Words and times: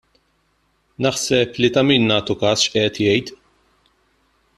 Naħseb 1.05 1.59
li 1.63 1.69
ta' 1.75 1.83
min 1.89 2.09
nagħtu 2.13 2.37
każ 2.45 2.65
x'qed 2.69 3.01
jgħid. 3.09 3.33